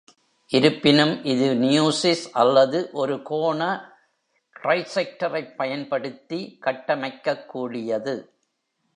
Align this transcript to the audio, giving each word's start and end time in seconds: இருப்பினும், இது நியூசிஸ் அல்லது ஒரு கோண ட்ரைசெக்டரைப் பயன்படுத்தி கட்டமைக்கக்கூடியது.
இருப்பினும், 0.47 1.23
இது 1.23 1.55
நியூசிஸ் 1.55 2.29
அல்லது 2.31 2.89
ஒரு 2.91 3.21
கோண 3.21 3.89
ட்ரைசெக்டரைப் 4.59 5.55
பயன்படுத்தி 5.55 6.57
கட்டமைக்கக்கூடியது. 6.61 8.29